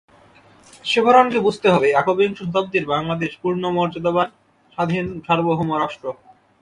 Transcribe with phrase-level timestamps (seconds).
[0.85, 4.29] শেভরনকে বুঝতে হবে একবিংশ শতাব্দীর বাংলাদেশ পূর্ণ মর্যাদাবান
[4.73, 6.07] স্বাধীন স্বার্বভৌম রাষ্ট্র।